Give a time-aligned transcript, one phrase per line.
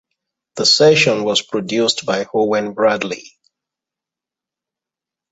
[0.55, 3.37] The session was produced by Owen Bradley.